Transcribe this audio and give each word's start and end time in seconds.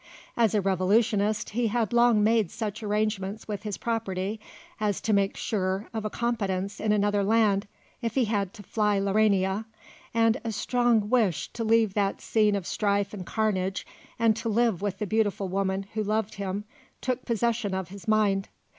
As 0.35 0.55
a 0.55 0.61
Revolutionist 0.61 1.51
he 1.51 1.67
had 1.67 1.93
long 1.93 2.23
made 2.23 2.49
such 2.49 2.81
arrangements 2.81 3.47
with 3.47 3.61
his 3.61 3.77
property 3.77 4.39
as 4.79 4.99
to 5.01 5.13
make 5.13 5.37
sure 5.37 5.89
of 5.93 6.05
a 6.05 6.09
competence 6.09 6.79
in 6.79 6.91
another 6.91 7.23
land, 7.23 7.67
if 8.01 8.15
he 8.15 8.25
had 8.25 8.51
to 8.55 8.63
fly 8.63 8.99
Laurania; 8.99 9.65
and 10.11 10.41
a 10.43 10.51
strong 10.51 11.07
wish 11.11 11.53
to 11.53 11.63
leave 11.63 11.93
that 11.93 12.19
scene 12.19 12.55
of 12.55 12.65
strife 12.65 13.13
and 13.13 13.27
carnage 13.27 13.85
and 14.17 14.35
to 14.37 14.49
live 14.49 14.81
with 14.81 14.97
the 14.97 15.05
beautiful 15.05 15.47
woman 15.47 15.85
who 15.93 16.03
loved 16.03 16.33
him 16.33 16.63
took 16.99 17.23
possession 17.23 17.75
of 17.75 17.89
his 17.89 18.07
mind. 18.07 18.49